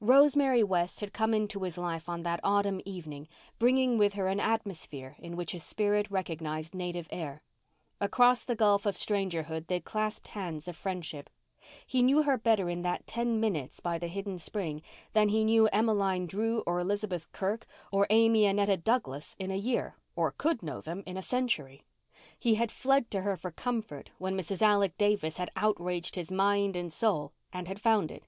Rosemary 0.00 0.64
West 0.64 0.98
had 0.98 1.12
come 1.12 1.32
into 1.32 1.60
his 1.62 1.78
life 1.78 2.08
on 2.08 2.22
that 2.24 2.40
autumn 2.42 2.80
evening 2.84 3.28
bringing 3.60 3.96
with 3.96 4.14
her 4.14 4.26
an 4.26 4.40
atmosphere 4.40 5.14
in 5.20 5.36
which 5.36 5.52
his 5.52 5.62
spirit 5.62 6.10
recognized 6.10 6.74
native 6.74 7.06
air. 7.12 7.44
Across 8.00 8.42
the 8.42 8.56
gulf 8.56 8.86
of 8.86 8.96
strangerhood 8.96 9.68
they 9.68 9.78
clasped 9.78 10.26
hands 10.26 10.66
of 10.66 10.74
friendship. 10.74 11.30
He 11.86 12.02
knew 12.02 12.24
her 12.24 12.36
better 12.36 12.68
in 12.68 12.82
that 12.82 13.06
ten 13.06 13.38
minutes 13.38 13.78
by 13.78 13.98
the 14.00 14.08
hidden 14.08 14.38
spring 14.38 14.82
than 15.12 15.28
he 15.28 15.44
knew 15.44 15.68
Emmeline 15.68 16.26
Drew 16.26 16.64
or 16.66 16.80
Elizabeth 16.80 17.30
Kirk 17.30 17.64
or 17.92 18.08
Amy 18.10 18.46
Annetta 18.46 18.78
Douglas 18.78 19.36
in 19.38 19.52
a 19.52 19.56
year, 19.56 19.94
or 20.16 20.32
could 20.32 20.60
know 20.60 20.80
them, 20.80 21.04
in 21.06 21.16
a 21.16 21.22
century. 21.22 21.84
He 22.36 22.56
had 22.56 22.72
fled 22.72 23.12
to 23.12 23.20
her 23.22 23.36
for 23.36 23.52
comfort 23.52 24.10
when 24.18 24.36
Mrs. 24.36 24.60
Alec 24.60 24.98
Davis 24.98 25.36
had 25.36 25.52
outraged 25.54 26.16
his 26.16 26.32
mind 26.32 26.74
and 26.74 26.92
soul 26.92 27.32
and 27.52 27.68
had 27.68 27.80
found 27.80 28.10
it. 28.10 28.26